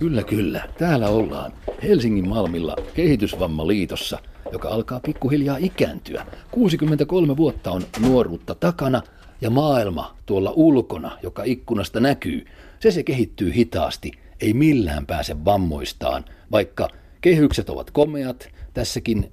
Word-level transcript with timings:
Kyllä, 0.00 0.22
kyllä. 0.22 0.68
Täällä 0.78 1.08
ollaan 1.08 1.52
Helsingin 1.82 2.28
Malmilla 2.28 2.76
kehitysvammaliitossa, 2.94 4.18
joka 4.52 4.68
alkaa 4.68 5.00
pikkuhiljaa 5.00 5.56
ikääntyä. 5.56 6.26
63 6.50 7.36
vuotta 7.36 7.70
on 7.70 7.82
nuoruutta 8.00 8.54
takana 8.54 9.02
ja 9.40 9.50
maailma 9.50 10.16
tuolla 10.26 10.52
ulkona, 10.56 11.18
joka 11.22 11.42
ikkunasta 11.44 12.00
näkyy, 12.00 12.46
se 12.80 12.90
se 12.90 13.02
kehittyy 13.02 13.54
hitaasti, 13.54 14.12
ei 14.40 14.52
millään 14.52 15.06
pääse 15.06 15.44
vammoistaan, 15.44 16.24
vaikka 16.52 16.88
kehykset 17.20 17.70
ovat 17.70 17.90
komeat, 17.90 18.48
tässäkin 18.74 19.32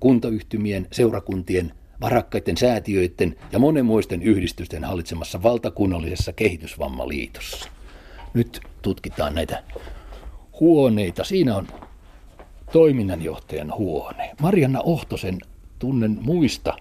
kuntayhtymien, 0.00 0.86
seurakuntien, 0.92 1.72
varakkaiden 2.00 2.56
säätiöiden 2.56 3.36
ja 3.52 3.58
monenmoisten 3.58 4.22
yhdistysten 4.22 4.84
hallitsemassa 4.84 5.42
valtakunnallisessa 5.42 6.32
kehitysvammaliitossa. 6.32 7.68
Nyt 8.34 8.60
tutkitaan 8.82 9.34
näitä 9.34 9.62
huoneita. 10.60 11.24
Siinä 11.24 11.56
on 11.56 11.66
toiminnanjohtajan 12.72 13.72
huone. 13.78 14.30
Marianna 14.42 14.80
Ohtosen 14.80 15.38
tunnen 15.78 16.18
muista 16.20 16.76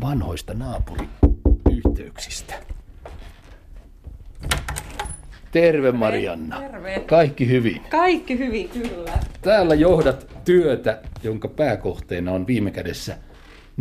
vanhoista 0.00 0.54
naapuriyhteyksistä. 0.54 2.54
Terve 5.52 5.92
Marianna. 5.92 6.60
Terve. 6.60 7.04
Kaikki 7.06 7.48
hyvin. 7.48 7.80
Kaikki 7.90 8.38
hyvin, 8.38 8.68
kyllä. 8.68 9.12
Täällä 9.42 9.74
johdat 9.74 10.26
työtä, 10.44 11.02
jonka 11.22 11.48
pääkohteena 11.48 12.32
on 12.32 12.46
viime 12.46 12.70
kädessä 12.70 13.18
40-50 13.78 13.80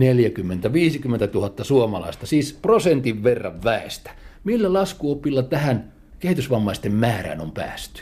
000 1.34 1.64
suomalaista, 1.64 2.26
siis 2.26 2.54
prosentin 2.54 3.24
verran 3.24 3.64
väestä. 3.64 4.12
Millä 4.44 4.74
laskuopilla 4.74 5.44
tähän 5.44 5.92
kehitysvammaisten 6.20 6.94
määrään 6.94 7.42
on 7.42 7.52
päästy? 7.52 8.02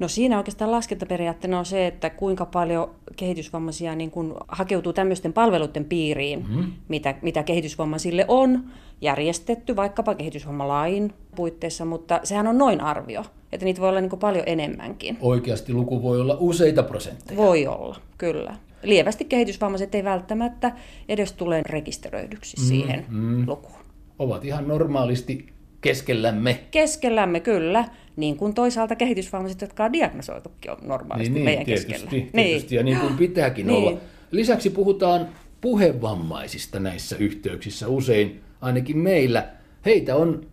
No 0.00 0.08
siinä 0.08 0.38
oikeastaan 0.38 0.70
laskentaperiaatteena 0.70 1.58
on 1.58 1.66
se, 1.66 1.86
että 1.86 2.10
kuinka 2.10 2.46
paljon 2.46 2.90
kehitysvammaisia 3.16 3.94
niin 3.94 4.10
kun 4.10 4.36
hakeutuu 4.48 4.92
tämmöisten 4.92 5.32
palveluiden 5.32 5.84
piiriin, 5.84 6.46
mm. 6.48 6.72
mitä, 6.88 7.14
mitä 7.22 7.42
kehitysvammaisille 7.42 8.24
on 8.28 8.64
järjestetty, 9.00 9.76
vaikkapa 9.76 10.14
kehitysvammalain 10.14 11.12
puitteissa, 11.36 11.84
mutta 11.84 12.20
sehän 12.24 12.46
on 12.46 12.58
noin 12.58 12.80
arvio, 12.80 13.24
että 13.52 13.64
niitä 13.64 13.80
voi 13.80 13.88
olla 13.88 14.00
niin 14.00 14.18
paljon 14.20 14.44
enemmänkin. 14.46 15.18
Oikeasti 15.20 15.72
luku 15.72 16.02
voi 16.02 16.20
olla 16.20 16.36
useita 16.40 16.82
prosentteja. 16.82 17.36
Voi 17.36 17.66
olla, 17.66 17.96
kyllä. 18.18 18.56
Lievästi 18.82 19.24
kehitysvammaiset 19.24 19.94
ei 19.94 20.04
välttämättä 20.04 20.72
edes 21.08 21.32
tule 21.32 21.62
rekisteröidyksi 21.66 22.56
mm, 22.56 22.62
siihen 22.62 23.06
mm. 23.08 23.48
lukuun. 23.48 23.80
Ovat 24.18 24.44
ihan 24.44 24.68
normaalisti 24.68 25.59
keskellämme. 25.80 26.60
Keskellämme, 26.70 27.40
kyllä. 27.40 27.84
Niin 28.16 28.36
kuin 28.36 28.54
toisaalta 28.54 28.96
kehitysvammaiset, 28.96 29.60
jotka 29.60 29.84
on 29.84 29.92
diagnosoitukin 29.92 30.70
on 30.70 30.78
normaalisti 30.82 31.34
niin, 31.34 31.44
meidän 31.44 31.64
tietysti, 31.64 31.92
keskellä. 31.92 32.10
Tietysti, 32.10 32.36
niin. 32.36 32.76
ja 32.76 32.82
niin 32.82 32.98
kuin 32.98 33.16
pitääkin 33.16 33.66
niin. 33.66 33.78
olla. 33.78 33.98
Lisäksi 34.30 34.70
puhutaan 34.70 35.28
puhevammaisista 35.60 36.80
näissä 36.80 37.16
yhteyksissä 37.16 37.88
usein, 37.88 38.40
ainakin 38.60 38.98
meillä. 38.98 39.48
Heitä 39.84 40.16
on 40.16 40.46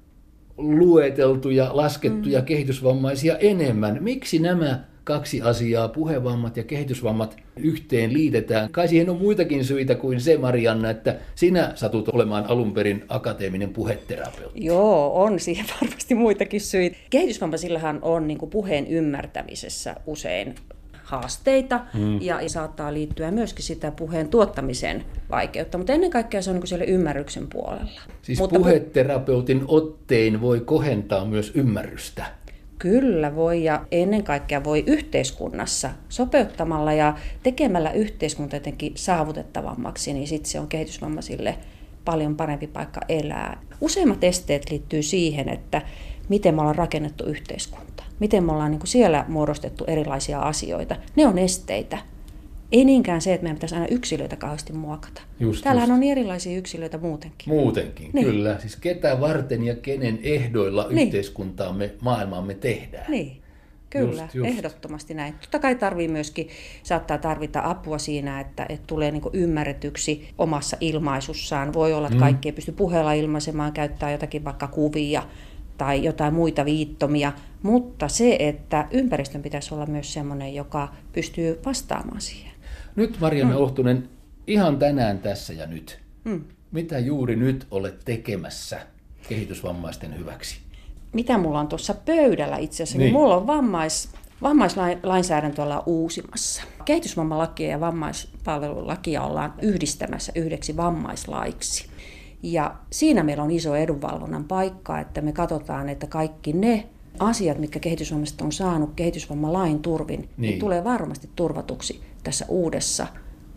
lueteltu 0.58 1.50
ja 1.50 1.70
laskettu 1.74 2.30
mm. 2.30 2.46
kehitysvammaisia 2.46 3.38
enemmän. 3.38 3.98
Miksi 4.02 4.40
nämä 4.40 4.84
kaksi 5.08 5.42
asiaa, 5.42 5.88
puhevammat 5.88 6.58
ja 6.58 6.64
kehitysvammat, 6.64 7.38
yhteen 7.58 8.14
liitetään. 8.14 8.70
Kai 8.72 8.88
siihen 8.88 9.10
on 9.10 9.18
muitakin 9.18 9.66
syitä 9.66 9.96
kuin 9.96 10.22
se, 10.22 10.38
Marianna, 10.38 10.90
että 10.90 11.16
sinä 11.36 11.72
satut 11.76 12.10
olemaan 12.10 12.46
alun 12.46 12.74
perin 12.74 13.06
akateeminen 13.10 13.70
puheterapeutti. 13.70 14.66
Joo, 14.66 15.24
on 15.24 15.40
siihen 15.40 15.66
varmasti 15.82 16.16
muitakin 16.16 16.62
syitä. 16.62 16.98
Kehitysvammaisillähän 17.10 18.00
on 18.02 18.28
niin 18.28 18.38
kuin 18.38 18.50
puheen 18.50 18.88
ymmärtämisessä 18.88 19.96
usein 20.06 20.56
haasteita 21.04 21.80
mm. 21.94 22.22
ja, 22.22 22.42
ja 22.42 22.50
saattaa 22.50 22.94
liittyä 22.94 23.32
myöskin 23.32 23.66
sitä 23.66 23.92
puheen 23.92 24.28
tuottamisen 24.28 25.06
vaikeutta, 25.30 25.78
mutta 25.78 25.94
ennen 25.94 26.12
kaikkea 26.12 26.42
se 26.42 26.50
on 26.50 26.56
niin 26.56 26.68
siellä 26.68 26.86
ymmärryksen 26.86 27.48
puolella. 27.48 28.02
Siis 28.22 28.40
mutta 28.40 28.60
puheterapeutin 28.60 29.64
ottein 29.68 30.42
voi 30.42 30.60
kohentaa 30.60 31.26
myös 31.26 31.52
ymmärrystä. 31.56 32.26
Kyllä 32.80 33.36
voi 33.36 33.64
ja 33.64 33.86
ennen 33.92 34.24
kaikkea 34.24 34.64
voi 34.64 34.84
yhteiskunnassa 34.88 35.90
sopeuttamalla 36.10 36.94
ja 36.94 37.18
tekemällä 37.44 37.92
yhteiskunta 37.92 38.56
jotenkin 38.56 38.92
saavutettavammaksi, 38.96 40.14
niin 40.14 40.28
sitten 40.28 40.52
se 40.52 40.60
on 40.60 40.68
kehitysvammaisille 40.68 41.58
paljon 42.06 42.36
parempi 42.36 42.68
paikka 42.68 43.02
elää. 43.10 43.62
Useimmat 43.82 44.24
esteet 44.24 44.72
liittyy 44.72 45.04
siihen, 45.04 45.50
että 45.50 45.82
miten 46.30 46.56
me 46.56 46.62
ollaan 46.62 46.76
rakennettu 46.76 47.24
yhteiskunta, 47.24 48.04
miten 48.20 48.44
me 48.44 48.52
ollaan 48.52 48.72
niin 48.72 48.80
kuin 48.80 48.88
siellä 48.88 49.26
muodostettu 49.28 49.84
erilaisia 49.88 50.40
asioita. 50.40 50.96
Ne 51.16 51.28
on 51.28 51.38
esteitä. 51.38 51.98
Ei 52.72 52.86
niinkään 52.86 53.22
se, 53.22 53.34
että 53.34 53.44
meidän 53.44 53.56
pitäisi 53.56 53.76
aina 53.76 53.88
yksilöitä 53.88 54.36
kauheasti 54.36 54.74
muokata. 54.74 55.22
Just, 55.40 55.64
Täällähän 55.64 55.90
just. 55.90 55.98
on 55.98 56.04
erilaisia 56.04 56.58
yksilöitä 56.58 56.98
muutenkin. 56.98 57.54
Muutenkin, 57.54 58.10
niin. 58.14 58.26
kyllä. 58.26 58.60
Siis 58.60 58.76
ketä 58.76 59.22
varten 59.22 59.64
ja 59.64 59.76
kenen 59.76 60.20
ehdoilla 60.24 60.88
niin. 60.90 61.08
yhteiskuntaamme, 61.08 61.92
maailmaamme 62.02 62.54
tehdään. 62.54 63.12
Niin. 63.12 63.42
Kyllä, 63.90 64.22
just, 64.22 64.36
just. 64.36 64.50
ehdottomasti 64.50 65.14
näin. 65.14 65.34
Totta 65.42 65.60
kai 65.60 65.76
tarvii 65.76 66.08
myöskin, 66.08 66.50
saattaa 66.84 67.18
tarvita 67.18 67.62
apua 67.64 67.98
siinä, 67.98 68.40
että, 68.40 68.66
että 68.70 68.88
tulee 68.88 69.12
niin 69.12 69.24
ymmärretyksi 69.34 70.30
omassa 70.38 70.78
ilmaisussaan. 70.82 71.74
Voi 71.74 71.94
olla, 71.94 72.08
että 72.08 72.18
mm. 72.18 72.24
kaikki 72.24 72.50
ei 72.50 72.54
pysty 72.54 72.72
puheella 72.72 73.14
ilmaisemaan, 73.14 73.74
käyttää 73.74 74.12
jotakin 74.12 74.46
vaikka 74.46 74.68
kuvia 74.68 75.24
tai 75.78 76.04
jotain 76.04 76.34
muita 76.34 76.66
viittomia, 76.66 77.32
mutta 77.64 78.08
se, 78.08 78.36
että 78.40 78.88
ympäristön 78.92 79.42
pitäisi 79.42 79.74
olla 79.74 79.86
myös 79.86 80.14
sellainen, 80.14 80.56
joka 80.56 80.94
pystyy 81.14 81.60
vastaamaan 81.66 82.22
siihen. 82.22 82.47
Nyt 82.98 83.20
Marianne 83.20 83.54
mm. 83.54 83.62
Ohtunen, 83.62 84.10
ihan 84.48 84.80
tänään 84.80 85.20
tässä 85.20 85.54
ja 85.54 85.66
nyt. 85.66 86.00
Mm. 86.24 86.44
Mitä 86.72 87.00
juuri 87.00 87.36
nyt 87.36 87.68
olet 87.72 88.00
tekemässä 88.06 88.80
kehitysvammaisten 89.30 90.18
hyväksi? 90.20 90.60
Mitä 91.14 91.38
mulla 91.38 91.60
on 91.60 91.68
tuossa 91.68 91.94
pöydällä 91.94 92.58
itse 92.58 92.84
asiassa? 92.84 92.98
Niin. 92.98 93.14
Mulla 93.14 93.38
on 93.38 93.48
vammais, 93.48 94.10
vammaislainsäädäntö 94.42 95.64
ollaan 95.64 95.84
uusimassa. 95.86 96.64
Kehitysvammalakia 96.86 97.70
ja 97.70 97.80
vammaispalvelulakia 97.80 99.22
ollaan 99.22 99.54
yhdistämässä 99.62 100.32
yhdeksi 100.36 100.78
vammaislaiksi. 100.78 101.88
Ja 102.44 102.76
siinä 102.92 103.24
meillä 103.24 103.44
on 103.44 103.52
iso 103.52 103.76
edunvalvonnan 103.76 104.44
paikka, 104.44 105.00
että 105.00 105.22
me 105.22 105.32
katsotaan, 105.32 105.90
että 105.90 106.08
kaikki 106.08 106.54
ne 106.54 106.88
asiat, 107.20 107.58
mitkä 107.58 107.80
kehitysvammaiset 107.80 108.42
on 108.42 108.52
saanut 108.52 108.90
kehitysvammalain 108.96 109.80
turvin, 109.80 110.20
niin. 110.20 110.32
niin 110.38 110.60
tulee 110.60 110.84
varmasti 110.84 111.30
turvatuksi 111.36 112.02
tässä 112.24 112.46
uudessa 112.48 113.08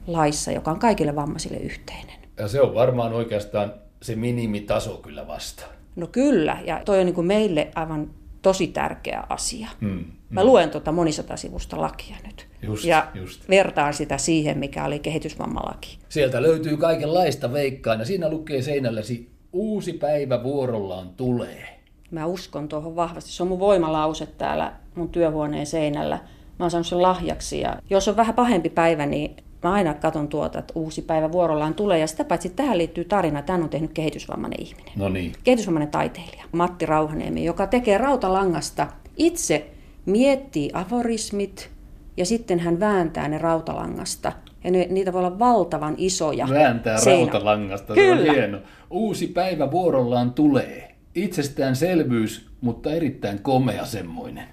laissa, 0.06 0.52
joka 0.52 0.70
on 0.70 0.78
kaikille 0.78 1.16
vammaisille 1.16 1.56
yhteinen. 1.56 2.16
Ja 2.38 2.48
se 2.48 2.60
on 2.60 2.74
varmaan 2.74 3.12
oikeastaan 3.12 3.72
se 4.02 4.16
minimitaso 4.16 4.96
kyllä 4.96 5.26
vasta. 5.26 5.64
No 5.96 6.06
kyllä, 6.06 6.58
ja 6.66 6.82
toi 6.84 7.00
on 7.00 7.06
niin 7.06 7.14
kuin 7.14 7.26
meille 7.26 7.70
aivan 7.74 8.10
tosi 8.42 8.66
tärkeä 8.66 9.24
asia. 9.28 9.68
Hmm. 9.80 10.04
Mä 10.30 10.44
luen 10.44 10.70
tuota 10.70 10.92
monisatasivusta 10.92 11.80
lakia 11.80 12.16
nyt. 12.26 12.46
Just, 12.62 12.84
ja 12.84 13.08
just. 13.14 13.48
vertaan 13.48 13.94
sitä 13.94 14.18
siihen, 14.18 14.58
mikä 14.58 14.84
oli 14.84 14.98
kehitysvammalaki. 14.98 15.98
Sieltä 16.08 16.42
löytyy 16.42 16.76
kaikenlaista 16.76 17.52
veikkaa, 17.52 17.94
ja 17.94 18.04
siinä 18.04 18.28
lukee 18.28 18.62
seinälläsi, 18.62 19.30
uusi 19.52 19.92
päivä 19.92 20.42
vuorollaan 20.42 21.08
tulee. 21.08 21.79
Mä 22.10 22.26
uskon 22.26 22.68
tuohon 22.68 22.96
vahvasti. 22.96 23.30
Se 23.30 23.42
on 23.42 23.48
mun 23.48 23.58
voimalause 23.58 24.26
täällä 24.26 24.72
mun 24.94 25.08
työhuoneen 25.08 25.66
seinällä. 25.66 26.16
Mä 26.58 26.64
oon 26.64 26.70
saanut 26.70 26.86
sen 26.86 27.02
lahjaksi, 27.02 27.60
ja 27.60 27.76
jos 27.90 28.08
on 28.08 28.16
vähän 28.16 28.34
pahempi 28.34 28.70
päivä, 28.70 29.06
niin 29.06 29.36
mä 29.62 29.72
aina 29.72 29.94
katson 29.94 30.28
tuota, 30.28 30.58
että 30.58 30.72
uusi 30.76 31.02
päivä 31.02 31.32
vuorollaan 31.32 31.74
tulee. 31.74 31.98
Ja 31.98 32.06
sitä 32.06 32.24
paitsi 32.24 32.48
tähän 32.48 32.78
liittyy 32.78 33.04
tarina, 33.04 33.38
että 33.38 33.52
hän 33.52 33.62
on 33.62 33.68
tehnyt 33.68 33.92
kehitysvammainen 33.92 34.62
ihminen. 34.62 34.92
No 34.96 35.08
niin. 35.08 35.32
Kehitysvammainen 35.44 35.90
taiteilija, 35.90 36.44
Matti 36.52 36.86
Rauhaniemi, 36.86 37.44
joka 37.44 37.66
tekee 37.66 37.98
rautalangasta, 37.98 38.86
itse 39.16 39.70
miettii 40.06 40.70
aforismit 40.72 41.70
ja 42.16 42.26
sitten 42.26 42.58
hän 42.58 42.80
vääntää 42.80 43.28
ne 43.28 43.38
rautalangasta. 43.38 44.32
Ja 44.64 44.70
ne, 44.70 44.86
niitä 44.90 45.12
voi 45.12 45.18
olla 45.18 45.38
valtavan 45.38 45.94
isoja. 45.96 46.48
Vääntää 46.50 46.98
seinä. 46.98 47.32
rautalangasta, 47.32 47.94
Kyllä. 47.94 48.24
se 48.24 48.30
on 48.30 48.36
hieno. 48.36 48.58
Uusi 48.90 49.26
päivä 49.26 49.70
vuorollaan 49.70 50.32
tulee. 50.32 50.89
Itsestäänselvyys, 51.24 52.46
mutta 52.60 52.92
erittäin 52.92 53.38
komea 53.38 53.86
semmoinen. 53.86 54.48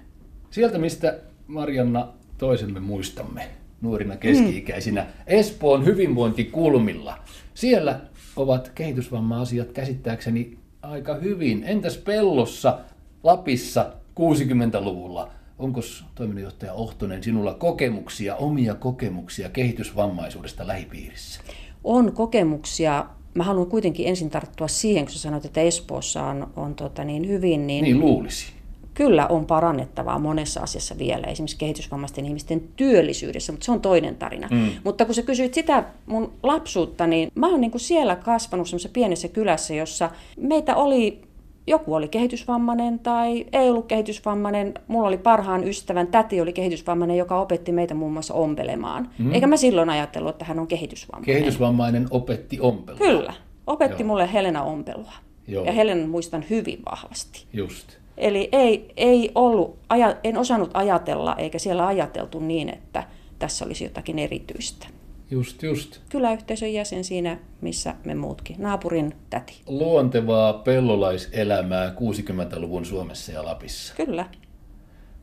Sieltä, 0.50 0.78
mistä 0.78 1.18
Marianna 1.46 2.08
toisemme 2.38 2.80
muistamme 2.80 3.48
nuorina 3.80 4.16
keski-ikäisinä 4.16 5.06
Espoon 5.26 5.84
hyvinvointikulmilla. 5.84 7.18
Siellä 7.54 8.00
ovat 8.36 8.72
kehitysvamma-asiat 8.74 9.72
käsittääkseni 9.72 10.58
aika 10.82 11.14
hyvin. 11.14 11.64
Entäs 11.66 11.96
Pellossa, 11.96 12.78
Lapissa 13.22 13.92
60-luvulla? 14.20 15.30
Onko 15.58 15.80
toiminnanjohtaja 16.14 16.72
Ohtonen 16.72 17.22
sinulla 17.22 17.54
kokemuksia, 17.54 18.36
omia 18.36 18.74
kokemuksia 18.74 19.48
kehitysvammaisuudesta 19.48 20.66
lähipiirissä? 20.66 21.40
On 21.84 22.12
kokemuksia. 22.12 23.06
Mä 23.38 23.44
haluan 23.44 23.66
kuitenkin 23.66 24.06
ensin 24.06 24.30
tarttua 24.30 24.68
siihen, 24.68 25.04
kun 25.04 25.12
sä 25.12 25.18
sanoit, 25.18 25.44
että 25.44 25.60
Espoossa 25.60 26.22
on, 26.22 26.50
on 26.56 26.74
tota 26.74 27.04
niin 27.04 27.28
hyvin. 27.28 27.66
Niin, 27.66 27.84
niin 27.84 28.00
luulisi 28.00 28.52
kyllä 28.94 29.26
on 29.26 29.46
parannettavaa 29.46 30.18
monessa 30.18 30.60
asiassa 30.60 30.98
vielä, 30.98 31.26
esimerkiksi 31.26 31.58
kehitysvammaisten 31.58 32.26
ihmisten 32.26 32.62
työllisyydessä, 32.76 33.52
mutta 33.52 33.64
se 33.64 33.72
on 33.72 33.80
toinen 33.80 34.16
tarina. 34.16 34.48
Mm. 34.50 34.70
Mutta 34.84 35.04
kun 35.04 35.14
sä 35.14 35.22
kysyit 35.22 35.54
sitä 35.54 35.84
mun 36.06 36.32
lapsuutta, 36.42 37.06
niin 37.06 37.32
mä 37.34 37.48
oon 37.48 37.60
niin 37.60 37.70
kuin 37.70 37.80
siellä 37.80 38.16
kasvanut 38.16 38.68
semmoisessa 38.68 38.92
pienessä 38.92 39.28
kylässä, 39.28 39.74
jossa 39.74 40.10
meitä 40.40 40.76
oli 40.76 41.27
joku 41.68 41.94
oli 41.94 42.08
kehitysvammainen 42.08 42.98
tai 42.98 43.46
ei 43.52 43.70
ollut 43.70 43.86
kehitysvammainen. 43.86 44.74
Mulla 44.88 45.08
oli 45.08 45.18
parhaan 45.18 45.68
ystävän, 45.68 46.06
täti 46.06 46.40
oli 46.40 46.52
kehitysvammainen, 46.52 47.16
joka 47.16 47.40
opetti 47.40 47.72
meitä 47.72 47.94
muun 47.94 48.12
muassa 48.12 48.34
ompelemaan. 48.34 49.10
Mm. 49.18 49.34
Eikä 49.34 49.46
mä 49.46 49.56
silloin 49.56 49.90
ajatellut, 49.90 50.30
että 50.30 50.44
hän 50.44 50.58
on 50.58 50.66
kehitysvammainen. 50.66 51.34
Kehitysvammainen 51.34 52.06
opetti 52.10 52.60
ompelua. 52.60 52.98
Kyllä. 52.98 53.32
Opetti 53.66 54.02
Joo. 54.02 54.08
mulle 54.08 54.32
Helena 54.32 54.62
ompelua. 54.62 55.12
Joo. 55.48 55.64
Ja 55.64 55.72
Helen 55.72 56.08
muistan 56.08 56.44
hyvin 56.50 56.78
vahvasti. 56.90 57.44
Just. 57.52 57.98
Eli 58.18 58.48
ei, 58.52 58.92
ei 58.96 59.30
ollut, 59.34 59.78
en 60.24 60.38
osannut 60.38 60.70
ajatella, 60.74 61.36
eikä 61.36 61.58
siellä 61.58 61.86
ajateltu 61.86 62.40
niin, 62.40 62.68
että 62.68 63.04
tässä 63.38 63.64
olisi 63.64 63.84
jotakin 63.84 64.18
erityistä. 64.18 64.86
Just, 65.30 65.62
just. 65.62 65.98
Kyläyhteisön 66.08 66.72
jäsen 66.72 67.04
siinä, 67.04 67.38
missä 67.60 67.94
me 68.04 68.14
muutkin. 68.14 68.56
Naapurin 68.58 69.14
täti. 69.30 69.60
Luontevaa 69.66 70.52
pellolaiselämää 70.52 71.88
60-luvun 71.88 72.86
Suomessa 72.86 73.32
ja 73.32 73.44
Lapissa. 73.44 73.94
Kyllä. 73.94 74.26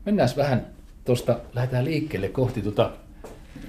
Mennään 0.05 0.29
vähän 0.37 0.67
tuosta, 1.05 1.39
lähdetään 1.53 1.85
liikkeelle 1.85 2.29
kohti 2.29 2.61
tuota 2.61 2.91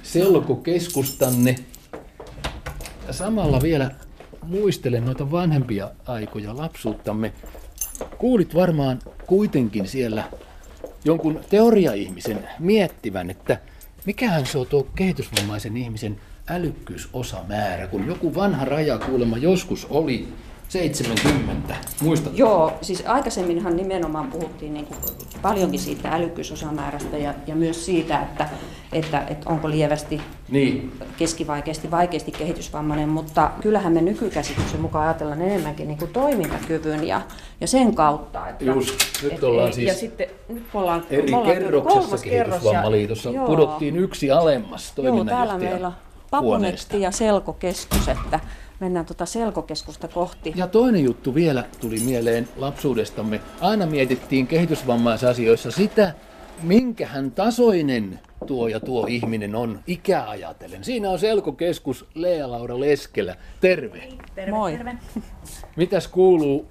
selkokeskustanne. 0.03 1.56
Ja 3.06 3.12
samalla 3.12 3.62
vielä 3.62 3.91
muistelen 4.43 5.05
noita 5.05 5.31
vanhempia 5.31 5.91
aikoja 6.06 6.56
lapsuuttamme. 6.56 7.33
Kuulit 8.19 8.55
varmaan 8.55 8.99
kuitenkin 9.27 9.88
siellä 9.88 10.25
jonkun 11.05 11.41
teoriaihmisen 11.50 12.49
miettivän, 12.59 13.31
että 13.31 13.59
mikähän 14.06 14.47
se 14.47 14.58
on 14.58 14.67
tuo 14.67 14.87
kehitysvammaisen 14.94 15.76
ihmisen 15.76 16.20
älykkyysosamäärä, 16.49 17.87
kun 17.87 18.06
joku 18.06 18.35
vanha 18.35 18.64
raja 18.64 18.99
kuulemma 18.99 19.38
joskus 19.38 19.87
oli 19.91 20.29
70. 20.69 21.76
Muistatko? 22.03 22.38
Joo, 22.38 22.73
siis 22.82 23.03
aikaisemminhan 23.06 23.76
nimenomaan 23.76 24.31
puhuttiin 24.31 24.75
niin 24.75 24.87
kuin 24.87 24.99
paljonkin 25.43 25.81
siitä 25.81 26.08
älykkyysosamäärästä 26.08 27.17
ja, 27.17 27.35
ja 27.47 27.55
myös 27.55 27.87
siitä, 27.87 28.23
että, 28.23 28.49
että, 28.99 29.25
että 29.31 29.51
onko 29.51 29.71
lievästi, 29.71 30.21
niin. 30.49 30.93
keskivaikeasti, 31.19 31.91
vaikeasti 31.91 32.33
kehitysvammainen, 32.33 33.09
mutta 33.09 33.51
kyllähän 33.61 33.93
me 33.93 34.01
nykykäsityksen 34.01 34.81
mukaan 34.81 35.07
ajatellaan 35.07 35.43
enemmänkin 35.43 35.89
niin 35.89 35.99
kuin 35.99 36.13
toimintakyvyn 36.13 37.07
ja, 37.07 37.21
ja 37.61 37.67
sen 37.67 37.95
kautta. 37.95 38.49
Että, 38.49 38.65
Just, 38.65 39.23
nyt 39.23 39.33
et, 39.33 39.45
ollaan 39.45 39.73
siis 39.73 39.89
ja 39.89 39.95
sitten, 39.95 40.27
nyt 40.49 40.65
ollaan, 40.75 41.05
eri 41.11 41.35
ollaan 41.35 41.57
kerroksessa 41.57 42.19
kehitysvammaliitossa, 42.19 43.31
ja, 43.31 43.43
pudottiin 43.43 43.97
yksi 43.97 44.31
alemmas 44.31 44.93
Joo, 45.03 45.25
täällä 45.25 45.59
meillä 45.59 45.93
Papunetti 46.31 47.01
ja 47.01 47.11
Selkokeskus, 47.11 48.09
että 48.09 48.41
mennään 48.81 49.07
tuota 49.07 49.27
selkokeskusta 49.27 50.09
kohti. 50.09 50.53
Ja 50.57 50.67
toinen 50.67 51.05
juttu 51.05 51.35
vielä 51.35 51.65
tuli 51.81 52.01
mieleen 52.05 52.49
lapsuudestamme. 52.57 53.41
Aina 53.61 53.87
mietittiin 53.87 54.47
kehitysvammaisasioissa 54.47 55.71
sitä, 55.71 56.15
minkähän 56.62 57.31
tasoinen 57.31 58.20
tuo 58.47 58.69
ja 58.69 58.81
tuo 58.81 59.06
ihminen 59.06 59.55
on 59.55 59.81
ikä 59.87 60.29
ajatellen. 60.29 60.85
Siinä 60.85 61.11
on 61.11 61.19
selkokeskus 61.19 62.06
Lea-Laura 62.14 62.81
Leskelä. 62.81 63.37
Terve. 63.61 64.08
Terve, 64.35 64.50
Moi. 64.50 64.73
terve. 64.73 64.97
Mitäs 65.76 66.08
kuuluu? 66.08 66.67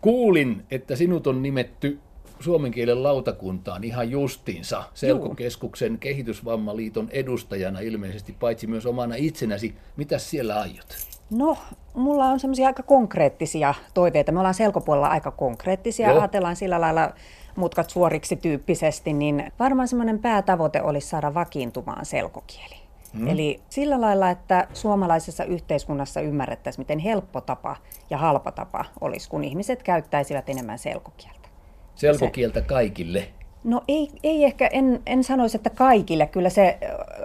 Kuulin, 0.00 0.64
että 0.70 0.96
sinut 0.96 1.26
on 1.26 1.42
nimetty 1.42 1.98
suomen 2.40 2.70
kielen 2.70 3.02
lautakuntaan 3.02 3.84
ihan 3.84 4.10
justiinsa 4.10 4.84
Selkokeskuksen 4.94 5.98
kehitysvammaliiton 5.98 7.08
edustajana 7.10 7.80
ilmeisesti, 7.80 8.32
paitsi 8.40 8.66
myös 8.66 8.86
omana 8.86 9.14
itsenäsi. 9.14 9.74
Mitä 9.96 10.18
siellä 10.18 10.60
aiot? 10.60 10.96
No, 11.30 11.56
mulla 11.94 12.24
on 12.24 12.40
semmoisia 12.40 12.66
aika 12.66 12.82
konkreettisia 12.82 13.74
toiveita. 13.94 14.32
Me 14.32 14.38
ollaan 14.38 14.54
selkopuolella 14.54 15.08
aika 15.08 15.30
konkreettisia, 15.30 16.08
Joo. 16.08 16.18
ajatellaan 16.18 16.56
sillä 16.56 16.80
lailla 16.80 17.12
mutkat 17.58 17.90
suoriksi 17.90 18.36
tyyppisesti, 18.36 19.12
niin 19.12 19.52
varmaan 19.58 19.88
semmoinen 19.88 20.18
päätavoite 20.18 20.82
olisi 20.82 21.08
saada 21.08 21.34
vakiintumaan 21.34 22.06
selkokieli. 22.06 22.76
Hmm. 23.14 23.28
Eli 23.28 23.60
sillä 23.68 24.00
lailla, 24.00 24.30
että 24.30 24.68
suomalaisessa 24.72 25.44
yhteiskunnassa 25.44 26.20
ymmärrettäisiin, 26.20 26.80
miten 26.80 26.98
helppo 26.98 27.40
tapa 27.40 27.76
ja 28.10 28.18
halpa 28.18 28.52
tapa 28.52 28.84
olisi, 29.00 29.28
kun 29.28 29.44
ihmiset 29.44 29.82
käyttäisivät 29.82 30.48
enemmän 30.48 30.78
selkokieltä. 30.78 31.48
Selkokieltä 31.94 32.60
kaikille. 32.60 33.28
No 33.68 33.82
ei, 33.88 34.10
ei 34.22 34.44
ehkä, 34.44 34.66
en, 34.66 35.02
en 35.06 35.24
sanoisi, 35.24 35.56
että 35.56 35.70
kaikille. 35.70 36.26
Kyllä 36.26 36.50
se, 36.50 36.78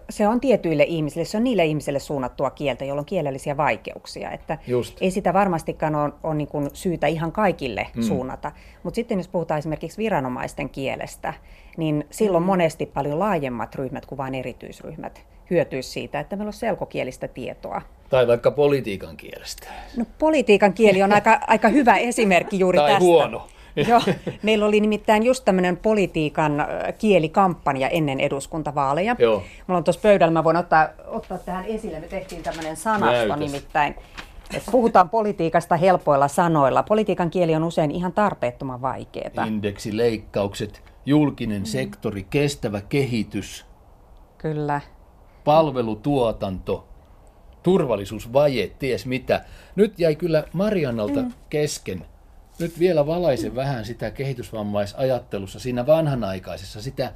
se 0.10 0.28
on 0.28 0.40
tietyille 0.40 0.84
ihmisille, 0.84 1.26
se 1.26 1.38
on 1.38 1.44
niille 1.44 1.66
ihmisille 1.66 2.00
suunnattua 2.00 2.50
kieltä, 2.50 2.86
joilla 2.86 3.00
on 3.00 3.06
kielellisiä 3.06 3.58
vaikeuksia. 3.58 4.32
Että 4.32 4.58
Just. 4.68 4.98
Ei 5.02 5.12
sitä 5.12 5.34
varmastikaan 5.34 5.96
ole, 5.96 6.14
ole 6.24 6.36
niin 6.36 6.48
kuin 6.48 6.70
syytä 6.74 7.08
ihan 7.08 7.32
kaikille 7.32 7.88
mm. 7.96 8.02
suunnata. 8.02 8.52
Mutta 8.84 8.96
sitten 8.96 9.18
jos 9.18 9.28
puhutaan 9.28 9.58
esimerkiksi 9.58 9.98
viranomaisten 9.98 10.70
kielestä, 10.70 11.34
niin 11.78 12.08
silloin 12.12 12.44
mm. 12.44 12.48
monesti 12.48 12.86
paljon 12.86 13.20
laajemmat 13.20 13.76
ryhmät 13.76 14.06
kuin 14.06 14.18
vain 14.18 14.36
erityisryhmät 14.36 15.22
hyötyisi 15.50 15.90
siitä, 15.90 16.20
että 16.20 16.36
meillä 16.36 16.50
on 16.50 16.54
selkokielistä 16.54 17.28
tietoa. 17.28 17.82
Tai 18.10 18.28
vaikka 18.28 18.52
politiikan 18.52 19.18
kielestä. 19.18 19.68
No 19.98 20.06
politiikan 20.20 20.74
kieli 20.74 21.04
on 21.04 21.14
aika, 21.14 21.40
aika 21.48 21.68
hyvä 21.68 21.98
esimerkki 21.98 22.60
juuri 22.60 22.78
tai 22.78 22.90
tästä. 22.90 23.04
huono. 23.04 23.48
Joo, 23.90 24.02
meillä 24.44 24.66
oli 24.66 24.80
nimittäin 24.80 25.24
just 25.24 25.46
tämmöinen 25.46 25.78
politiikan 25.78 26.66
kielikampanja 26.98 27.90
ennen 27.90 28.20
eduskuntavaaleja. 28.20 29.16
Joo. 29.20 29.44
Mulla 29.68 29.78
on 29.78 29.84
tuossa 29.84 30.02
pöydällä, 30.02 30.32
mä 30.32 30.44
voin 30.44 30.58
ottaa, 30.58 30.88
ottaa 31.08 31.38
tähän 31.38 31.66
esille, 31.66 32.00
me 32.00 32.08
tehtiin 32.08 32.44
tämmöinen 32.44 32.78
sanasto 32.78 33.28
Näytäs. 33.28 33.40
nimittäin. 33.40 33.96
Että 34.54 34.72
puhutaan 34.72 35.10
politiikasta 35.10 35.76
helpoilla 35.78 36.28
sanoilla. 36.28 36.84
Politiikan 36.84 37.30
kieli 37.30 37.56
on 37.56 37.64
usein 37.64 37.92
ihan 37.92 38.14
tarpeettoman 38.14 38.82
vaikeaa. 38.82 39.46
Indeksileikkaukset, 39.46 40.82
julkinen 41.06 41.62
mm. 41.62 41.66
sektori, 41.66 42.24
kestävä 42.30 42.82
kehitys. 42.82 43.66
Kyllä. 44.38 44.82
Palvelutuotanto, 45.44 46.88
turvallisuusvaje, 47.64 48.72
ties 48.80 49.06
mitä. 49.06 49.46
Nyt 49.76 50.00
jäi 50.00 50.16
kyllä 50.16 50.44
Mariannalta 50.54 51.22
mm. 51.22 51.32
kesken 51.50 52.06
nyt 52.60 52.80
vielä 52.80 53.08
valaise 53.08 53.56
vähän 53.56 53.86
sitä 53.86 54.12
kehitysvammaisajattelussa, 54.12 55.60
siinä 55.60 55.86
vanhanaikaisessa, 55.86 56.82
sitä 56.82 57.14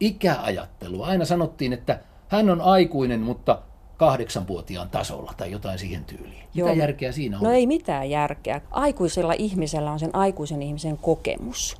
ikäajattelua. 0.00 1.06
Aina 1.06 1.24
sanottiin, 1.24 1.72
että 1.72 2.00
hän 2.28 2.50
on 2.50 2.60
aikuinen, 2.60 3.20
mutta 3.20 3.62
kahdeksanvuotiaan 3.96 4.90
tasolla 4.90 5.32
tai 5.36 5.50
jotain 5.50 5.78
siihen 5.78 6.04
tyyliin. 6.04 6.44
Joo. 6.54 6.68
Mitä 6.68 6.80
järkeä 6.80 7.12
siinä 7.12 7.36
on? 7.36 7.44
No 7.44 7.50
ei 7.50 7.66
mitään 7.66 8.10
järkeä. 8.10 8.60
Aikuisella 8.70 9.32
ihmisellä 9.32 9.92
on 9.92 9.98
sen 9.98 10.14
aikuisen 10.14 10.62
ihmisen 10.62 10.98
kokemus. 10.98 11.76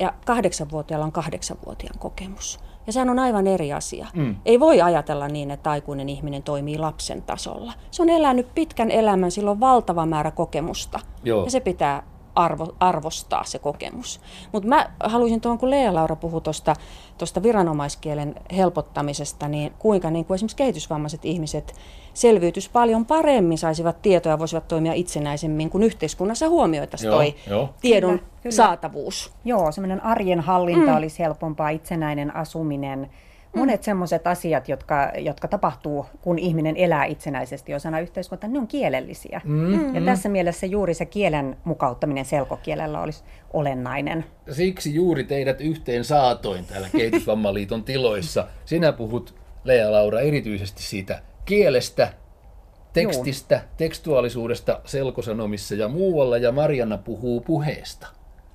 Ja 0.00 0.14
kahdeksanvuotiaalla 0.26 1.06
on 1.06 1.12
kahdeksanvuotiaan 1.12 1.98
kokemus. 1.98 2.60
Ja 2.86 2.92
sehän 2.92 3.10
on 3.10 3.18
aivan 3.18 3.46
eri 3.46 3.72
asia. 3.72 4.06
Mm. 4.14 4.36
Ei 4.44 4.60
voi 4.60 4.80
ajatella 4.80 5.28
niin, 5.28 5.50
että 5.50 5.70
aikuinen 5.70 6.08
ihminen 6.08 6.42
toimii 6.42 6.78
lapsen 6.78 7.22
tasolla. 7.22 7.72
Se 7.90 8.02
on 8.02 8.08
elänyt 8.08 8.54
pitkän 8.54 8.90
elämän, 8.90 9.30
sillä 9.30 9.50
on 9.50 9.60
valtava 9.60 10.06
määrä 10.06 10.30
kokemusta. 10.30 11.00
Joo. 11.24 11.44
Ja 11.44 11.50
se 11.50 11.60
pitää 11.60 12.02
arvo, 12.36 12.74
arvostaa 12.80 13.44
se 13.44 13.58
kokemus. 13.58 14.20
Mutta 14.52 14.68
mä 14.68 14.90
haluaisin 15.00 15.40
tuohon, 15.40 15.58
kun 15.58 15.70
Lea-Laura 15.70 16.16
puhui 16.16 16.40
tuosta 17.18 17.42
viranomaiskielen 17.42 18.34
helpottamisesta, 18.56 19.48
niin 19.48 19.72
kuinka 19.78 20.10
niin 20.10 20.24
kuin 20.24 20.34
esimerkiksi 20.34 20.56
kehitysvammaiset 20.56 21.24
ihmiset 21.24 21.74
selviytyisi 22.14 22.70
paljon 22.72 23.06
paremmin, 23.06 23.58
saisivat 23.58 24.02
tietoja, 24.02 24.38
voisivat 24.38 24.68
toimia 24.68 24.92
itsenäisemmin, 24.92 25.70
kun 25.70 25.82
yhteiskunnassa 25.82 26.48
huomioitaisiin 26.48 27.12
toi 27.12 27.34
jo. 27.50 27.74
tiedon 27.80 28.18
kyllä, 28.18 28.30
kyllä. 28.42 28.56
saatavuus. 28.56 29.32
Joo, 29.44 29.72
semmoinen 29.72 30.04
arjen 30.04 30.40
hallinta 30.40 30.90
mm. 30.90 30.96
olisi 30.96 31.18
helpompaa, 31.18 31.68
itsenäinen 31.68 32.36
asuminen, 32.36 33.10
monet 33.56 33.82
semmoiset 33.82 34.26
asiat, 34.26 34.68
jotka, 34.68 35.12
jotka 35.18 35.48
tapahtuu, 35.48 36.06
kun 36.22 36.38
ihminen 36.38 36.76
elää 36.76 37.04
itsenäisesti 37.04 37.74
osana 37.74 38.00
yhteiskuntaa, 38.00 38.50
ne 38.50 38.58
on 38.58 38.66
kielellisiä. 38.68 39.40
Mm-hmm. 39.44 39.94
Ja 39.94 40.00
tässä 40.00 40.28
mielessä 40.28 40.66
juuri 40.66 40.94
se 40.94 41.06
kielen 41.06 41.56
mukauttaminen 41.64 42.24
selkokielellä 42.24 43.00
olisi 43.00 43.24
olennainen. 43.52 44.24
Siksi 44.50 44.94
juuri 44.94 45.24
teidät 45.24 45.60
yhteen 45.60 46.04
saatoin 46.04 46.64
täällä 46.64 46.88
Kehitysvammaliiton 46.96 47.84
tiloissa. 47.84 48.46
Sinä 48.64 48.92
puhut, 48.92 49.34
Lea-Laura, 49.64 50.20
erityisesti 50.20 50.82
siitä 50.82 51.22
kielestä, 51.44 52.12
tekstistä, 52.92 53.54
Juu. 53.54 53.64
tekstuaalisuudesta 53.76 54.80
selkosanomissa 54.84 55.74
ja 55.74 55.88
muualla, 55.88 56.38
ja 56.38 56.52
Marianna 56.52 56.98
puhuu 56.98 57.40
puheesta. 57.40 58.06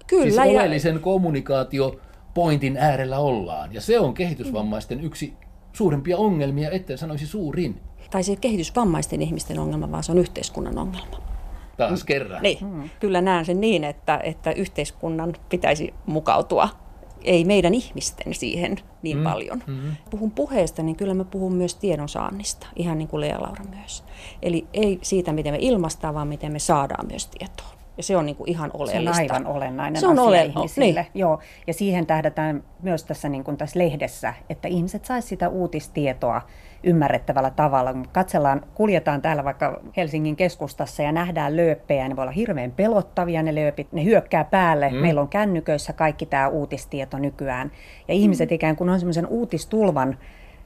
Kyllä. 0.07 0.23
Siis 0.23 0.37
oleellisen 0.37 0.93
ja... 0.95 0.99
kommunikaatio 0.99 1.99
pointin 2.33 2.77
äärellä 2.77 3.19
ollaan. 3.19 3.73
Ja 3.73 3.81
se 3.81 3.99
on 3.99 4.13
kehitysvammaisten 4.13 5.01
yksi 5.01 5.33
suurimpia 5.73 6.17
ongelmia, 6.17 6.69
etten 6.69 6.97
sanoisi 6.97 7.27
suurin. 7.27 7.81
Tai 8.11 8.23
se 8.23 8.35
kehitysvammaisten 8.35 9.21
ihmisten 9.21 9.59
ongelma, 9.59 9.91
vaan 9.91 10.03
se 10.03 10.11
on 10.11 10.17
yhteiskunnan 10.17 10.77
ongelma. 10.77 11.21
Taas 11.77 12.03
kerran. 12.03 12.43
Niin, 12.43 12.59
hmm. 12.59 12.89
kyllä 12.99 13.21
näen 13.21 13.45
sen 13.45 13.61
niin, 13.61 13.83
että, 13.83 14.19
että 14.23 14.51
yhteiskunnan 14.51 15.33
pitäisi 15.49 15.93
mukautua 16.05 16.69
ei 17.23 17.45
meidän 17.45 17.73
ihmisten 17.73 18.33
siihen 18.33 18.77
niin 19.01 19.17
mm, 19.17 19.23
paljon. 19.23 19.63
Mm. 19.67 19.95
Puhun 20.09 20.31
puheesta, 20.31 20.83
niin 20.83 20.95
kyllä 20.95 21.13
mä 21.13 21.23
puhun 21.23 21.53
myös 21.53 21.75
tiedonsaannista, 21.75 22.67
ihan 22.75 22.97
niin 22.97 23.07
kuin 23.07 23.21
Lea-Laura 23.21 23.63
myös. 23.75 24.03
Eli 24.41 24.67
ei 24.73 24.99
siitä, 25.01 25.33
miten 25.33 25.53
me 25.53 25.57
ilmastaa, 25.61 26.13
vaan 26.13 26.27
miten 26.27 26.51
me 26.51 26.59
saadaan 26.59 27.07
myös 27.07 27.27
tietoa. 27.27 27.80
Ja 27.97 28.03
se 28.03 28.17
on 28.17 28.25
niin 28.25 28.35
kuin 28.35 28.49
ihan 28.49 28.71
oleellista. 28.73 29.13
Se 29.13 29.23
on 29.23 29.31
aivan 29.31 29.47
olennainen 29.47 29.99
se 29.99 30.07
on 30.07 30.19
asia 30.19 30.23
ole- 30.23 30.43
ihmisille. 30.45 31.01
Niin. 31.01 31.11
Joo. 31.13 31.39
Ja 31.67 31.73
siihen 31.73 32.05
tähdätään 32.05 32.63
myös 32.81 33.03
tässä, 33.03 33.29
niin 33.29 33.43
kuin 33.43 33.57
tässä 33.57 33.79
lehdessä, 33.79 34.33
että 34.49 34.67
ihmiset 34.67 35.05
saisivat 35.05 35.29
sitä 35.29 35.49
uutistietoa 35.49 36.41
ymmärrettävällä 36.83 37.49
tavalla. 37.49 37.93
Kun 37.93 38.07
katsellaan, 38.11 38.61
kuljetaan 38.73 39.21
täällä 39.21 39.43
vaikka 39.43 39.81
Helsingin 39.97 40.35
keskustassa 40.35 41.03
ja 41.03 41.11
nähdään 41.11 41.57
lööppejä, 41.57 42.09
ne 42.09 42.15
voi 42.15 42.21
olla 42.21 42.31
hirveän 42.31 42.71
pelottavia 42.71 43.43
ne 43.43 43.55
lööpit, 43.55 43.91
ne 43.91 44.03
hyökkää 44.03 44.43
päälle. 44.43 44.89
Mm. 44.89 44.95
Meillä 44.95 45.21
on 45.21 45.29
kännyköissä 45.29 45.93
kaikki 45.93 46.25
tämä 46.25 46.47
uutistieto 46.47 47.17
nykyään. 47.17 47.71
Ja 48.07 48.13
ihmiset 48.13 48.49
mm. 48.49 48.55
ikään 48.55 48.75
kuin 48.75 48.89
on 48.89 48.99
semmoisen 48.99 49.27
uutistulvan 49.27 50.17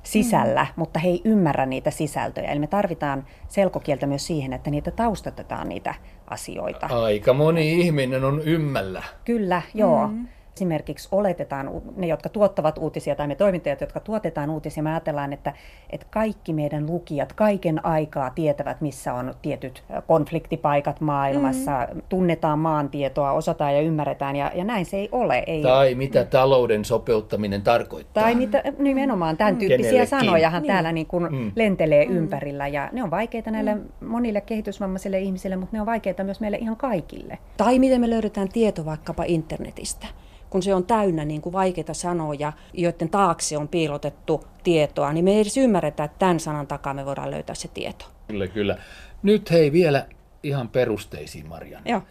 sisällä, 0.05 0.63
mm. 0.63 0.74
mutta 0.75 1.00
he 1.00 1.09
ei 1.09 1.21
ymmärrä 1.25 1.65
niitä 1.65 1.91
sisältöjä. 1.91 2.51
Eli 2.51 2.59
me 2.59 2.67
tarvitaan 2.67 3.25
selkokieltä 3.47 4.07
myös 4.07 4.27
siihen, 4.27 4.53
että 4.53 4.71
niitä 4.71 4.91
taustatetaan 4.91 5.69
niitä 5.69 5.95
asioita. 6.27 6.88
Aika 6.88 7.33
moni 7.33 7.81
ihminen 7.81 8.24
on 8.24 8.41
ymmällä. 8.41 9.03
Kyllä, 9.25 9.62
joo. 9.74 10.07
Mm 10.07 10.27
esimerkiksi 10.55 11.07
oletetaan, 11.12 11.81
ne 11.95 12.07
jotka 12.07 12.29
tuottavat 12.29 12.77
uutisia 12.77 13.15
tai 13.15 13.27
me 13.27 13.35
toimittajat, 13.35 13.81
jotka 13.81 14.00
tuotetaan 14.00 14.50
uutisia, 14.50 14.83
me 14.83 14.89
ajatellaan, 14.89 15.33
että, 15.33 15.53
että 15.89 16.07
kaikki 16.09 16.53
meidän 16.53 16.85
lukijat 16.85 17.33
kaiken 17.33 17.85
aikaa 17.85 18.29
tietävät, 18.29 18.81
missä 18.81 19.13
on 19.13 19.33
tietyt 19.41 19.83
konfliktipaikat 20.07 21.01
maailmassa, 21.01 21.88
mm. 21.93 22.01
tunnetaan 22.09 22.59
maantietoa, 22.59 23.31
osataan 23.31 23.75
ja 23.75 23.81
ymmärretään, 23.81 24.35
ja, 24.35 24.51
ja 24.55 24.63
näin 24.63 24.85
se 24.85 24.97
ei 24.97 25.09
ole. 25.12 25.43
Ei, 25.47 25.63
tai 25.63 25.95
mitä 25.95 26.21
mm. 26.21 26.27
talouden 26.27 26.85
sopeuttaminen 26.85 27.62
tarkoittaa. 27.62 28.24
Tai 28.24 28.35
mitä, 28.35 28.63
nimenomaan 28.77 29.38
tämän 29.38 29.53
mm. 29.53 29.59
tyyppisiä 29.59 29.91
Kenellekin. 29.91 30.19
sanojahan 30.19 30.62
niin. 30.62 30.74
täällä 30.74 30.91
niin 30.91 31.07
kuin 31.07 31.24
mm. 31.24 31.51
lentelee 31.55 32.05
mm. 32.05 32.15
ympärillä, 32.17 32.67
ja 32.67 32.89
ne 32.91 33.03
on 33.03 33.12
vaikeita 33.12 33.51
näille 33.51 33.75
mm. 33.75 33.81
monille 34.01 34.41
kehitysvammaisille 34.41 35.19
ihmisille, 35.19 35.55
mutta 35.55 35.75
ne 35.77 35.81
on 35.81 35.85
vaikeita 35.85 36.24
myös 36.24 36.39
meille 36.39 36.57
ihan 36.57 36.77
kaikille. 36.77 37.38
Tai 37.57 37.79
miten 37.79 38.01
me 38.01 38.09
löydetään 38.09 38.50
tieto 38.50 38.85
vaikkapa 38.85 39.24
internetistä 39.27 40.07
kun 40.50 40.64
se 40.64 40.74
on 40.74 40.86
täynnä 40.86 41.25
niin 41.25 41.42
kuin 41.42 41.54
vaikeita 41.54 41.94
sanoja, 41.94 42.54
joiden 42.74 43.10
taakse 43.10 43.58
on 43.58 43.68
piilotettu 43.68 44.44
tietoa, 44.64 45.14
niin 45.14 45.25
me 45.25 45.32
ei 45.32 45.40
edes 45.40 45.58
ymmärretä, 45.58 46.04
että 46.04 46.20
tämän 46.20 46.40
sanan 46.40 46.68
takaa 46.68 46.94
me 46.94 47.06
voidaan 47.06 47.32
löytää 47.32 47.56
se 47.56 47.68
tieto. 47.68 48.06
Kyllä, 48.28 48.48
kyllä. 48.48 48.78
Nyt 49.24 49.52
hei 49.52 49.72
vielä 49.72 50.08
ihan 50.44 50.70
perusteisiin, 50.70 51.48
Marianne. 51.48 51.92
Joo. 51.92 52.02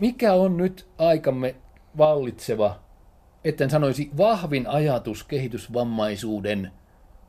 Mikä 0.00 0.32
on 0.32 0.56
nyt 0.56 0.86
aikamme 0.98 1.54
vallitseva, 1.98 2.80
etten 3.44 3.70
sanoisi 3.70 4.10
vahvin 4.16 4.66
ajatus 4.66 5.24
kehitysvammaisuuden 5.24 6.72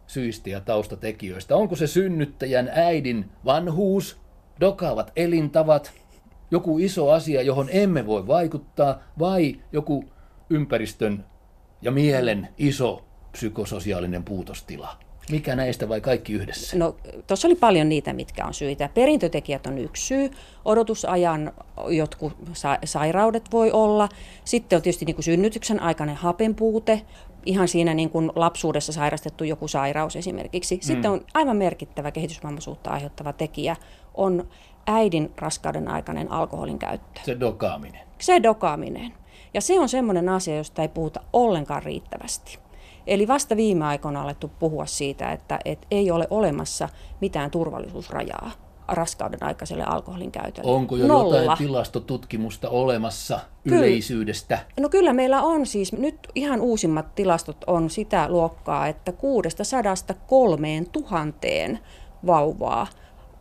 syistä 0.08 0.50
ja 0.50 0.62
taustatekijöistä? 0.62 1.56
Onko 1.56 1.76
se 1.76 1.88
synnyttäjän 1.88 2.72
äidin 2.74 3.30
vanhuus, 3.46 4.18
dokaavat 4.60 5.12
elintavat, 5.16 5.94
joku 6.52 6.80
iso 6.80 7.12
asia, 7.12 7.42
johon 7.42 7.68
emme 7.72 8.06
voi 8.06 8.28
vaikuttaa, 8.28 9.00
vai 9.20 9.60
joku 9.72 10.06
ympäristön 10.50 11.26
ja 11.82 11.92
mielen 11.92 12.48
iso 12.58 13.06
psykososiaalinen 13.32 14.24
puutostila? 14.24 14.98
Mikä 15.32 15.56
näistä 15.56 15.90
vai 15.90 16.02
kaikki 16.02 16.34
yhdessä? 16.34 16.78
No, 16.78 16.96
tuossa 17.28 17.48
oli 17.48 17.56
paljon 17.56 17.90
niitä, 17.90 18.14
mitkä 18.14 18.46
on 18.46 18.54
syitä. 18.54 18.90
Perintötekijät 18.94 19.68
on 19.68 19.78
yksi 19.78 20.06
syy. 20.06 20.32
Odotusajan 20.66 21.52
jotkut 21.90 22.34
sa- 22.54 22.80
sairaudet 22.86 23.52
voi 23.52 23.72
olla. 23.72 24.10
Sitten 24.44 24.78
on 24.78 24.84
tietysti 24.84 25.06
niin 25.06 25.16
kuin 25.16 25.24
synnytyksen 25.24 25.82
aikainen 25.82 26.16
hapenpuute. 26.16 27.02
Ihan 27.46 27.68
siinä 27.68 27.94
niin 27.94 28.10
kuin 28.10 28.32
lapsuudessa 28.36 28.92
sairastettu 28.94 29.44
joku 29.44 29.68
sairaus 29.68 30.16
esimerkiksi. 30.16 30.80
Sitten 30.82 31.12
mm. 31.12 31.14
on 31.14 31.26
aivan 31.34 31.58
merkittävä 31.58 32.12
kehitysvammaisuutta 32.12 32.90
aiheuttava 32.90 33.34
tekijä 33.34 33.76
on 34.14 34.48
äidin 34.88 35.32
raskauden 35.38 35.88
aikainen 35.88 36.32
alkoholin 36.32 36.80
käyttö. 36.80 37.22
Se 37.24 37.40
dokaaminen. 37.40 38.02
Se 38.20 38.44
dokaaminen. 38.44 39.14
Ja 39.56 39.62
se 39.62 39.80
on 39.80 39.90
semmoinen 39.90 40.30
asia, 40.30 40.58
josta 40.58 40.82
ei 40.82 40.88
puhuta 40.88 41.22
ollenkaan 41.34 41.84
riittävästi. 41.84 42.60
Eli 43.08 43.28
vasta 43.28 43.56
viime 43.56 43.86
aikoina 43.86 44.20
on 44.20 44.26
alettu 44.26 44.52
puhua 44.60 44.86
siitä, 44.86 45.32
että, 45.32 45.60
että 45.66 45.88
ei 45.92 46.12
ole 46.12 46.28
olemassa 46.30 46.90
mitään 47.22 47.52
turvallisuusrajaa 47.52 48.52
raskauden 48.88 49.44
aikaiselle 49.44 49.84
alkoholin 49.84 50.32
käytölle. 50.32 50.72
Onko 50.72 50.96
jo 50.96 51.08
Nolla. 51.08 51.38
jotain 51.38 51.58
tilastotutkimusta 51.58 52.70
olemassa 52.70 53.40
kyllä. 53.64 53.78
yleisyydestä? 53.78 54.60
No 54.80 54.90
kyllä 54.90 55.14
meillä 55.14 55.42
on 55.42 55.66
siis, 55.66 55.94
nyt 55.94 56.28
ihan 56.36 56.62
uusimmat 56.62 57.16
tilastot 57.16 57.64
on 57.68 57.90
sitä 57.90 58.30
luokkaa, 58.30 58.88
että 58.88 59.12
603 59.12 60.86
tuhanteen 60.92 61.80
vauvaa 62.26 62.88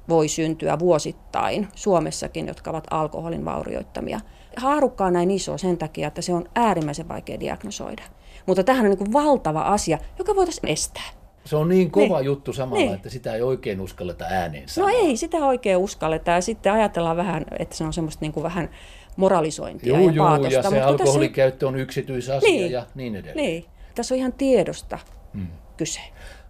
voi 0.08 0.28
syntyä 0.28 0.78
vuosittain 0.78 1.68
Suomessakin, 1.74 2.46
jotka 2.48 2.70
ovat 2.70 2.86
alkoholin 2.90 3.44
vaurioittamia 3.44 4.20
haarukka 4.56 5.06
on 5.06 5.12
näin 5.12 5.30
iso 5.30 5.58
sen 5.58 5.78
takia, 5.78 6.08
että 6.08 6.22
se 6.22 6.32
on 6.32 6.48
äärimmäisen 6.54 7.08
vaikea 7.08 7.40
diagnosoida. 7.40 8.02
Mutta 8.46 8.64
tähän 8.64 8.84
on 8.84 8.90
niin 8.90 8.98
kuin 8.98 9.12
valtava 9.12 9.62
asia, 9.62 9.98
joka 10.18 10.34
voitaisiin 10.36 10.68
estää. 10.68 11.10
Se 11.44 11.56
on 11.56 11.68
niin 11.68 11.90
kova 11.90 12.18
niin. 12.18 12.26
juttu 12.26 12.52
samalla, 12.52 12.84
niin. 12.84 12.94
että 12.94 13.10
sitä 13.10 13.34
ei 13.34 13.42
oikein 13.42 13.80
uskalleta 13.80 14.24
ääneen 14.24 14.68
sanoa. 14.68 14.90
No 14.90 14.96
ei, 14.96 15.16
sitä 15.16 15.36
oikein 15.36 15.76
uskalleta 15.76 16.30
ja 16.30 16.40
sitten 16.40 16.72
ajatellaan 16.72 17.16
vähän, 17.16 17.44
että 17.58 17.76
se 17.76 17.84
on 17.84 17.92
semmoista 17.92 18.20
niin 18.20 18.32
kuin 18.32 18.44
vähän 18.44 18.70
moralisointia 19.16 19.98
juu, 19.98 20.10
ja 20.10 20.22
paatosta. 20.22 20.54
ja 20.54 20.62
se 20.62 20.68
mutta 20.70 20.86
alkoholikäyttö 20.86 21.68
on 21.68 21.76
yksityisasia 21.76 22.50
niin. 22.50 22.72
ja 22.72 22.86
niin 22.94 23.16
edelleen. 23.16 23.36
Niin. 23.36 23.64
Tässä 23.94 24.14
on 24.14 24.18
ihan 24.18 24.32
tiedosta 24.32 24.98
hmm. 25.34 25.46
kyse. 25.76 26.00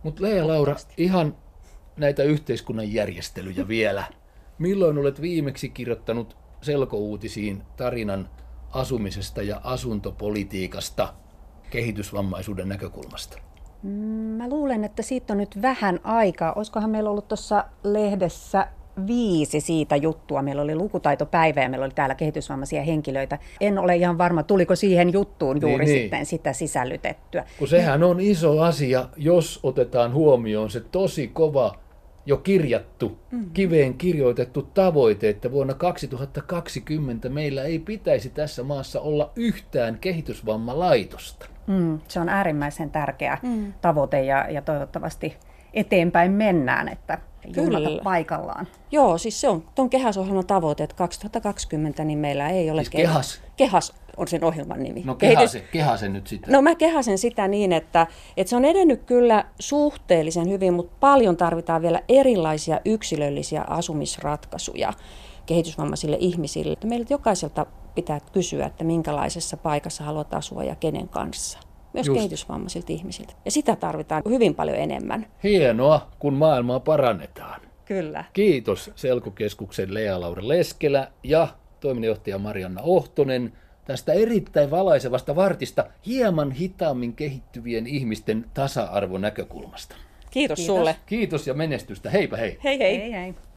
Mutta 0.02 0.22
Lea 0.22 0.48
Laura, 0.48 0.76
ihan 0.96 1.36
näitä 1.96 2.22
yhteiskunnan 2.22 2.92
järjestelyjä 2.92 3.68
vielä. 3.68 4.04
Milloin 4.58 4.98
olet 4.98 5.20
viimeksi 5.20 5.68
kirjoittanut 5.68 6.36
selkouutisiin 6.64 7.62
tarinan 7.76 8.28
asumisesta 8.70 9.42
ja 9.42 9.60
asuntopolitiikasta 9.64 11.14
kehitysvammaisuuden 11.70 12.68
näkökulmasta? 12.68 13.38
Mm, 13.82 13.90
mä 14.38 14.48
luulen, 14.48 14.84
että 14.84 15.02
siitä 15.02 15.32
on 15.32 15.38
nyt 15.38 15.62
vähän 15.62 16.00
aikaa. 16.04 16.52
Olisikohan 16.52 16.90
meillä 16.90 17.10
ollut 17.10 17.28
tuossa 17.28 17.64
lehdessä 17.84 18.66
viisi 19.06 19.60
siitä 19.60 19.96
juttua. 19.96 20.42
Meillä 20.42 20.62
oli 20.62 20.74
lukutaitopäivä 20.74 21.62
ja 21.62 21.68
meillä 21.68 21.84
oli 21.84 21.94
täällä 21.94 22.14
kehitysvammaisia 22.14 22.82
henkilöitä. 22.82 23.38
En 23.60 23.78
ole 23.78 23.96
ihan 23.96 24.18
varma, 24.18 24.42
tuliko 24.42 24.76
siihen 24.76 25.12
juttuun 25.12 25.60
juuri 25.60 25.84
niin, 25.84 26.00
sitten 26.00 26.18
niin. 26.18 26.26
sitä 26.26 26.52
sisällytettyä. 26.52 27.44
Kun 27.58 27.68
sehän 27.68 28.02
on 28.02 28.20
iso 28.20 28.60
asia, 28.60 29.08
jos 29.16 29.60
otetaan 29.62 30.14
huomioon 30.14 30.70
se 30.70 30.80
tosi 30.80 31.28
kova 31.28 31.83
jo 32.26 32.36
kirjattu, 32.36 33.18
mm. 33.30 33.50
kiveen 33.50 33.94
kirjoitettu 33.94 34.62
tavoite, 34.62 35.28
että 35.28 35.52
vuonna 35.52 35.74
2020 35.74 37.28
meillä 37.28 37.62
ei 37.62 37.78
pitäisi 37.78 38.30
tässä 38.30 38.62
maassa 38.62 39.00
olla 39.00 39.32
yhtään 39.36 39.98
kehitysvammalaitosta. 40.00 41.46
Mm, 41.66 42.00
se 42.08 42.20
on 42.20 42.28
äärimmäisen 42.28 42.90
tärkeä 42.90 43.38
mm. 43.42 43.72
tavoite 43.80 44.24
ja, 44.24 44.50
ja 44.50 44.62
toivottavasti 44.62 45.36
eteenpäin 45.74 46.32
mennään, 46.32 46.88
että 46.88 47.18
Kyllä. 47.52 48.02
paikallaan. 48.04 48.66
Joo, 48.90 49.18
siis 49.18 49.40
se 49.40 49.48
on 49.48 49.64
tuon 49.74 49.90
kehäsohjelman 49.90 50.46
tavoite, 50.46 50.84
että 50.84 50.96
2020 50.96 52.04
niin 52.04 52.18
meillä 52.18 52.48
ei 52.48 52.70
ole... 52.70 52.84
Siis 52.84 52.90
kehas? 52.90 53.42
Kehas 53.56 53.94
on 54.16 54.28
sen 54.28 54.44
ohjelman 54.44 54.82
nimi. 54.82 55.02
No 55.04 55.14
kehasen, 55.14 55.60
Kehitys... 55.60 55.72
kehasen 55.72 56.12
nyt 56.12 56.26
sitä. 56.26 56.50
No 56.50 56.62
mä 56.62 56.74
kehasen 56.74 57.18
sitä 57.18 57.48
niin, 57.48 57.72
että, 57.72 58.06
että 58.36 58.50
se 58.50 58.56
on 58.56 58.64
edennyt 58.64 59.02
kyllä 59.02 59.44
suhteellisen 59.60 60.48
hyvin, 60.48 60.74
mutta 60.74 60.96
paljon 61.00 61.36
tarvitaan 61.36 61.82
vielä 61.82 62.00
erilaisia 62.08 62.80
yksilöllisiä 62.84 63.64
asumisratkaisuja 63.68 64.92
kehitysvammaisille 65.46 66.16
ihmisille. 66.20 66.76
Meiltä 66.84 67.14
jokaiselta 67.14 67.66
pitää 67.94 68.20
kysyä, 68.32 68.66
että 68.66 68.84
minkälaisessa 68.84 69.56
paikassa 69.56 70.04
haluat 70.04 70.34
asua 70.34 70.64
ja 70.64 70.74
kenen 70.74 71.08
kanssa 71.08 71.58
myös 71.92 72.06
Just. 72.06 72.18
kehitysvammaisilta 72.18 72.92
ihmisiltä. 72.92 73.32
Ja 73.44 73.50
sitä 73.50 73.76
tarvitaan 73.76 74.22
hyvin 74.28 74.54
paljon 74.54 74.76
enemmän. 74.76 75.26
Hienoa, 75.42 76.08
kun 76.18 76.34
maailmaa 76.34 76.80
parannetaan. 76.80 77.60
Kyllä. 77.84 78.24
Kiitos 78.32 78.90
Selkokeskuksen 78.94 79.94
Lea-Laura 79.94 80.48
Leskelä 80.48 81.08
ja 81.22 81.48
toiminnanjohtaja 81.80 82.38
Marianna 82.38 82.80
Ohtonen 82.84 83.52
tästä 83.84 84.12
erittäin 84.12 84.70
valaisevasta 84.70 85.36
vartista 85.36 85.84
hieman 86.06 86.50
hitaammin 86.50 87.14
kehittyvien 87.14 87.86
ihmisten 87.86 88.44
tasa-arvonäkökulmasta. 88.54 89.96
Kiitos, 90.30 90.56
Kiitos 90.56 90.66
sulle. 90.66 90.96
Kiitos 91.06 91.46
ja 91.46 91.54
menestystä. 91.54 92.10
Heipä 92.10 92.36
hei. 92.36 92.58
Hei 92.64 92.78
hei. 92.78 92.98
hei, 92.98 93.12
hei. 93.12 93.34